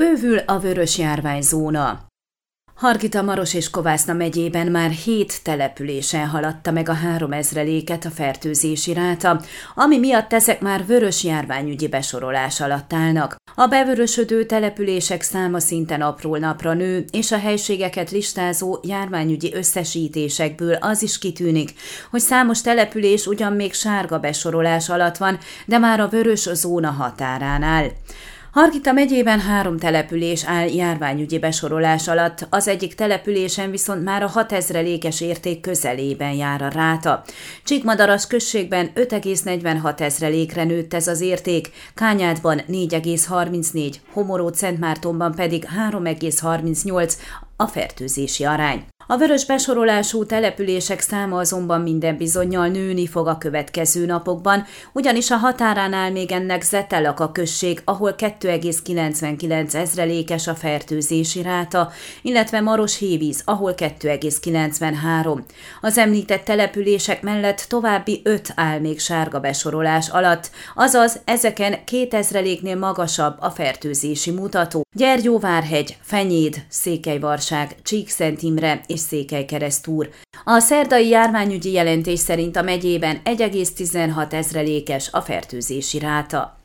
Bővül 0.00 0.38
a 0.38 0.58
vörös 0.58 0.98
járványzóna. 0.98 2.06
Hargita 2.74 3.22
Maros 3.22 3.54
és 3.54 3.70
Kovászna 3.70 4.12
megyében 4.12 4.66
már 4.66 4.90
hét 4.90 5.42
településen 5.42 6.26
haladta 6.26 6.70
meg 6.70 6.88
a 6.88 6.92
három 6.92 7.32
ezreléket 7.32 8.04
a 8.04 8.10
fertőzési 8.10 8.92
ráta, 8.92 9.40
ami 9.74 9.98
miatt 9.98 10.32
ezek 10.32 10.60
már 10.60 10.86
vörös 10.86 11.24
járványügyi 11.24 11.88
besorolás 11.88 12.60
alatt 12.60 12.92
állnak. 12.92 13.34
A 13.54 13.66
bevörösödő 13.66 14.44
települések 14.44 15.22
száma 15.22 15.60
szinten 15.60 16.00
apról 16.00 16.38
napra 16.38 16.72
nő, 16.72 17.04
és 17.10 17.32
a 17.32 17.38
helységeket 17.38 18.10
listázó 18.10 18.78
járványügyi 18.82 19.54
összesítésekből 19.54 20.74
az 20.74 21.02
is 21.02 21.18
kitűnik, 21.18 21.72
hogy 22.10 22.20
számos 22.20 22.60
település 22.60 23.26
ugyan 23.26 23.52
még 23.52 23.72
sárga 23.72 24.18
besorolás 24.18 24.88
alatt 24.88 25.16
van, 25.16 25.38
de 25.66 25.78
már 25.78 26.00
a 26.00 26.08
vörös 26.08 26.48
zóna 26.52 26.90
határán 26.90 27.62
áll. 27.62 27.90
Hargita 28.56 28.92
megyében 28.92 29.40
három 29.40 29.78
település 29.78 30.44
áll 30.44 30.68
járványügyi 30.68 31.38
besorolás 31.38 32.08
alatt, 32.08 32.46
az 32.50 32.68
egyik 32.68 32.94
településen 32.94 33.70
viszont 33.70 34.04
már 34.04 34.22
a 34.22 34.26
6000 34.26 34.82
lékes 34.82 35.20
érték 35.20 35.60
közelében 35.60 36.32
jár 36.32 36.62
a 36.62 36.68
ráta. 36.68 37.22
Csíkmadaras 37.64 38.26
községben 38.26 38.90
5,46 38.94 40.00
ezrelékre 40.00 40.64
nőtt 40.64 40.94
ez 40.94 41.08
az 41.08 41.20
érték, 41.20 41.70
Kányádban 41.94 42.60
4,34, 42.68 43.94
Homoró 44.12 44.52
Szentmártonban 44.52 45.34
pedig 45.34 45.64
3,38 45.90 47.12
a 47.56 47.66
fertőzési 47.66 48.44
arány. 48.44 48.84
A 49.08 49.16
vörös 49.16 49.44
besorolású 49.44 50.24
települések 50.24 51.00
száma 51.00 51.38
azonban 51.38 51.80
minden 51.80 52.16
bizonyal 52.16 52.68
nőni 52.68 53.06
fog 53.06 53.26
a 53.26 53.38
következő 53.38 54.06
napokban, 54.06 54.64
ugyanis 54.92 55.30
a 55.30 55.36
határán 55.36 55.92
áll 55.92 56.10
még 56.10 56.32
ennek 56.32 56.62
Zetelaka 56.62 57.32
község, 57.32 57.82
ahol 57.84 58.14
2,99 58.18 59.74
ezrelékes 59.74 60.46
a 60.46 60.54
fertőzési 60.54 61.42
ráta, 61.42 61.90
illetve 62.22 62.60
Maros 62.60 62.98
Hévíz, 62.98 63.42
ahol 63.44 63.74
2,93. 63.76 65.38
Az 65.80 65.98
említett 65.98 66.44
települések 66.44 67.22
mellett 67.22 67.64
további 67.68 68.20
5 68.24 68.52
áll 68.54 68.78
még 68.78 69.00
sárga 69.00 69.40
besorolás 69.40 70.08
alatt, 70.08 70.50
azaz 70.74 71.20
ezeken 71.24 71.74
2000-léknél 71.90 72.78
magasabb 72.78 73.36
a 73.40 73.50
fertőzési 73.50 74.30
mutató. 74.30 74.84
Gyergyóvárhegy, 74.96 75.96
Fenyéd, 76.00 76.64
Székelyvarság, 76.68 77.76
Csíkszent 77.82 78.42
Imre 78.42 78.80
és 78.96 79.02
Székelykeresztúr. 79.02 80.08
A 80.44 80.58
szerdai 80.58 81.08
járványügyi 81.08 81.72
jelentés 81.72 82.18
szerint 82.18 82.56
a 82.56 82.62
megyében 82.62 83.20
1,16 83.24 84.32
ezrelékes 84.32 85.08
a 85.12 85.20
fertőzési 85.20 85.98
ráta. 85.98 86.60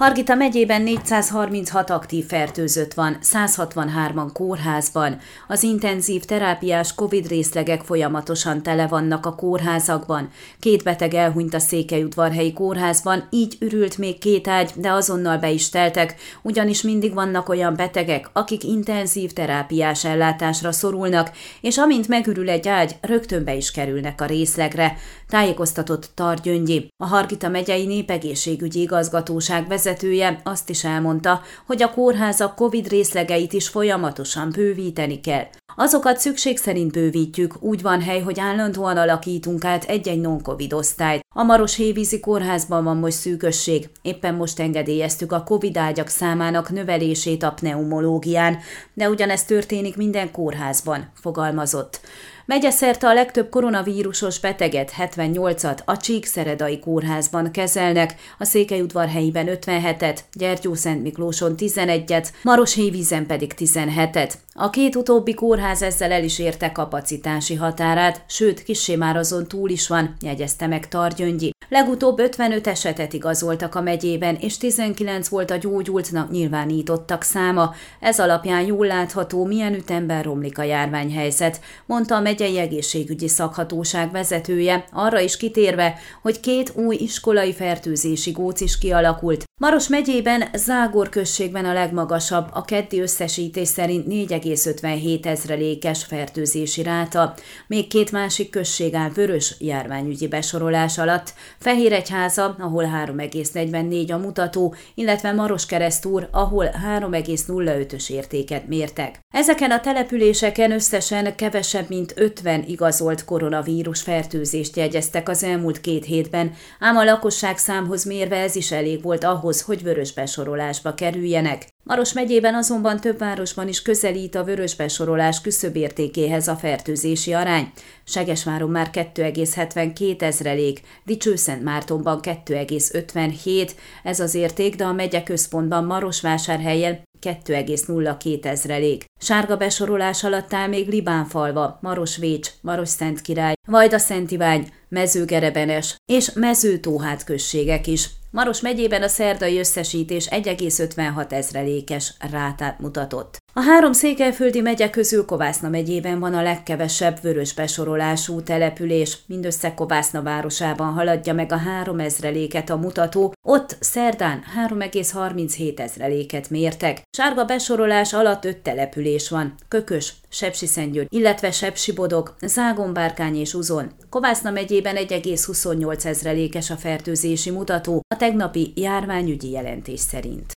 Hargita 0.00 0.34
megyében 0.34 0.82
436 0.82 1.90
aktív 1.90 2.26
fertőzött 2.26 2.94
van, 2.94 3.18
163-an 3.22 4.30
kórházban. 4.32 5.18
Az 5.48 5.62
intenzív 5.62 6.24
terápiás 6.24 6.94
COVID 6.94 7.28
részlegek 7.28 7.82
folyamatosan 7.82 8.62
tele 8.62 8.86
vannak 8.86 9.26
a 9.26 9.34
kórházakban. 9.34 10.30
Két 10.60 10.82
beteg 10.82 11.14
elhunyt 11.14 11.54
a 11.54 11.58
Székelyudvarhelyi 11.58 12.52
kórházban, 12.52 13.26
így 13.30 13.56
ürült 13.60 13.98
még 13.98 14.18
két 14.18 14.48
ágy, 14.48 14.72
de 14.76 14.90
azonnal 14.90 15.38
be 15.38 15.50
is 15.50 15.68
teltek, 15.68 16.14
ugyanis 16.42 16.82
mindig 16.82 17.14
vannak 17.14 17.48
olyan 17.48 17.74
betegek, 17.76 18.30
akik 18.32 18.64
intenzív 18.64 19.32
terápiás 19.32 20.04
ellátásra 20.04 20.72
szorulnak, 20.72 21.30
és 21.60 21.78
amint 21.78 22.08
megürül 22.08 22.50
egy 22.50 22.68
ágy, 22.68 22.96
rögtön 23.00 23.44
be 23.44 23.54
is 23.54 23.70
kerülnek 23.70 24.20
a 24.20 24.26
részlegre. 24.26 24.96
Tájékoztatott 25.28 26.10
Targyöngyi, 26.14 26.88
a 26.96 27.06
Hargita 27.06 27.48
megyei 27.48 27.86
népegészségügyi 27.86 28.80
igazgatóság 28.80 29.68
vezető 29.68 29.88
vezetője 29.90 30.40
azt 30.44 30.70
is 30.70 30.84
elmondta, 30.84 31.40
hogy 31.66 31.82
a 31.82 31.90
kórházak 31.90 32.54
COVID 32.54 32.88
részlegeit 32.88 33.52
is 33.52 33.68
folyamatosan 33.68 34.50
bővíteni 34.50 35.20
kell. 35.20 35.44
Azokat 35.76 36.18
szükség 36.18 36.58
szerint 36.58 36.92
bővítjük, 36.92 37.62
úgy 37.62 37.82
van 37.82 38.02
hely, 38.02 38.20
hogy 38.20 38.40
állandóan 38.40 38.96
alakítunk 38.96 39.64
át 39.64 39.84
egy-egy 39.84 40.20
non-covid 40.20 40.72
osztályt. 40.72 41.20
A 41.34 41.42
Maros 41.42 41.76
Hévízi 41.76 42.20
kórházban 42.20 42.84
van 42.84 42.96
most 42.96 43.16
szűkösség, 43.16 43.88
éppen 44.02 44.34
most 44.34 44.60
engedélyeztük 44.60 45.32
a 45.32 45.42
covid 45.42 45.76
ágyak 45.76 46.08
számának 46.08 46.70
növelését 46.70 47.42
a 47.42 47.52
pneumológián, 47.52 48.58
de 48.94 49.08
ugyanezt 49.08 49.46
történik 49.46 49.96
minden 49.96 50.30
kórházban, 50.30 51.12
fogalmazott. 51.14 52.00
Megyeszerte 52.46 53.08
a 53.08 53.14
legtöbb 53.14 53.48
koronavírusos 53.48 54.40
beteget, 54.40 54.92
78-at 54.98 55.84
a 55.84 55.96
Csíkszeredai 55.96 56.78
kórházban 56.78 57.50
kezelnek, 57.50 58.14
a 58.38 58.44
Székelyudvarhelyiben 58.44 59.46
57-et, 59.50 60.18
Gyergyószent 60.32 61.02
Miklóson 61.02 61.54
11-et, 61.56 62.28
Maroshévízen 62.42 63.26
pedig 63.26 63.52
17-et. 63.56 64.32
A 64.62 64.70
két 64.70 64.96
utóbbi 64.96 65.34
kórház 65.34 65.82
ezzel 65.82 66.12
el 66.12 66.24
is 66.24 66.38
érte 66.38 66.72
kapacitási 66.72 67.54
határát, 67.54 68.24
sőt, 68.28 68.62
kissé 68.62 68.96
már 68.96 69.16
azon 69.16 69.48
túl 69.48 69.70
is 69.70 69.88
van, 69.88 70.16
jegyezte 70.20 70.66
meg 70.66 70.88
Targyöngyi. 70.88 71.50
Legutóbb 71.68 72.18
55 72.18 72.66
esetet 72.66 73.12
igazoltak 73.12 73.74
a 73.74 73.80
megyében, 73.80 74.36
és 74.40 74.58
19 74.58 75.28
volt 75.28 75.50
a 75.50 75.56
gyógyultnak 75.56 76.30
nyilvánítottak 76.30 77.22
száma. 77.22 77.74
Ez 78.00 78.20
alapján 78.20 78.62
jól 78.62 78.86
látható, 78.86 79.44
milyen 79.44 79.74
ütemben 79.74 80.22
romlik 80.22 80.58
a 80.58 80.62
járványhelyzet, 80.62 81.60
mondta 81.86 82.16
a 82.16 82.20
megyei 82.20 82.58
egészségügyi 82.58 83.28
szakhatóság 83.28 84.10
vezetője, 84.10 84.84
arra 84.92 85.20
is 85.20 85.36
kitérve, 85.36 85.94
hogy 86.22 86.40
két 86.40 86.72
új 86.74 86.96
iskolai 86.96 87.52
fertőzési 87.52 88.30
góc 88.30 88.60
is 88.60 88.78
kialakult. 88.78 89.44
Maros 89.60 89.88
megyében, 89.88 90.48
Zágor 90.54 91.08
községben 91.08 91.64
a 91.64 91.72
legmagasabb, 91.72 92.48
a 92.52 92.64
keddi 92.64 93.00
összesítés 93.00 93.68
szerint 93.68 94.06
4,57 94.50 95.24
ezrelékes 95.24 96.04
fertőzési 96.04 96.82
ráta, 96.82 97.34
még 97.66 97.86
két 97.86 98.12
másik 98.12 98.50
község 98.50 98.94
áll 98.94 99.10
vörös 99.10 99.54
járványügyi 99.58 100.28
besorolás 100.28 100.98
alatt, 100.98 101.34
Fehéregyháza, 101.58 102.56
ahol 102.58 102.84
3,44 102.84 104.12
a 104.12 104.16
mutató, 104.16 104.74
illetve 104.94 105.32
Maros 105.32 105.66
keresztúr, 105.66 106.28
ahol 106.30 106.70
3,05-ös 106.98 108.10
értéket 108.10 108.68
mértek. 108.68 109.20
Ezeken 109.32 109.70
a 109.70 109.80
településeken 109.80 110.72
összesen 110.72 111.36
kevesebb 111.36 111.88
mint 111.88 112.12
50 112.16 112.64
igazolt 112.66 113.24
koronavírus 113.24 114.02
fertőzést 114.02 114.76
jegyeztek 114.76 115.28
az 115.28 115.42
elmúlt 115.42 115.80
két 115.80 116.04
hétben, 116.04 116.54
ám 116.80 116.96
a 116.96 117.04
lakosság 117.04 117.58
számhoz 117.58 118.04
mérve 118.04 118.36
ez 118.36 118.56
is 118.56 118.72
elég 118.72 119.02
volt 119.02 119.24
ahhoz, 119.24 119.62
hogy 119.62 119.82
vörös 119.82 120.12
besorolásba 120.12 120.94
kerüljenek. 120.94 121.66
Maros 121.82 122.12
megyében 122.12 122.54
azonban 122.54 123.00
több 123.00 123.18
városban 123.18 123.68
is 123.68 123.82
közelít 123.82 124.34
a 124.34 124.44
vörös 124.44 124.76
besorolás 124.76 125.40
küszöbértékéhez 125.40 126.48
a 126.48 126.56
fertőzési 126.56 127.32
arány. 127.32 127.72
Segesváron 128.04 128.70
már 128.70 128.90
2,72 128.92 130.22
ezrelék, 130.22 130.80
Dicsőszent 131.04 131.62
Mártonban 131.62 132.20
2,57, 132.22 133.70
ez 134.02 134.20
az 134.20 134.34
érték, 134.34 134.76
de 134.76 134.84
a 134.84 134.92
megye 134.92 135.22
központban 135.22 135.84
Marosvásárhelyen 135.84 137.08
2,02 137.22 138.44
ezrelék. 138.44 139.04
Sárga 139.20 139.56
besorolás 139.56 140.24
alatt 140.24 140.54
áll 140.54 140.68
még 140.68 140.88
Libánfalva, 140.88 141.78
Marosvécs, 141.82 142.50
Maros-Szent 142.60 143.20
Király, 143.20 143.54
Vajda-Szentivány, 143.68 144.72
Mezőgerebenes 144.88 145.96
és 146.06 146.32
Mezőtóhát 146.32 147.24
községek 147.24 147.86
is. 147.86 148.10
Maros 148.30 148.60
megyében 148.60 149.02
a 149.02 149.08
szerdai 149.08 149.58
összesítés 149.58 150.26
1,56 150.30 151.32
ezrelékes 151.32 152.14
rátát 152.30 152.78
mutatott. 152.78 153.38
A 153.52 153.60
három 153.60 153.92
székelyföldi 153.92 154.60
megye 154.60 154.90
közül 154.90 155.24
Kovászna 155.24 155.68
megyében 155.68 156.18
van 156.18 156.34
a 156.34 156.42
legkevesebb 156.42 157.20
vörös 157.22 157.54
besorolású 157.54 158.42
település, 158.42 159.18
mindössze 159.26 159.74
Kovászna 159.74 160.22
városában 160.22 160.92
haladja 160.92 161.34
meg 161.34 161.52
a 161.52 161.56
három 161.56 161.98
ezreléket 161.98 162.70
a 162.70 162.76
mutató, 162.76 163.32
ott 163.48 163.76
szerdán 163.80 164.42
3,37 164.68 165.78
ezreléket 165.78 166.50
mértek. 166.50 167.02
Sárga 167.16 167.44
besorolás 167.44 168.12
alatt 168.12 168.44
öt 168.44 168.58
település 168.58 169.28
van, 169.28 169.54
Kökös, 169.68 170.14
Sepsiszentgyörgy, 170.28 171.08
illetve 171.10 171.50
Sepsibodog, 171.50 172.34
Zágombárkány 172.40 173.36
és 173.36 173.54
Uzon. 173.54 173.92
Kovászna 174.10 174.50
megyében 174.50 174.96
1,28 174.96 176.04
ezrelékes 176.04 176.70
a 176.70 176.76
fertőzési 176.76 177.50
mutató 177.50 178.02
a 178.14 178.16
tegnapi 178.16 178.72
járványügyi 178.76 179.50
jelentés 179.50 180.00
szerint. 180.00 180.58